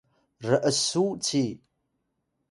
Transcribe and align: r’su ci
r’su 0.47 1.03
ci 1.25 1.43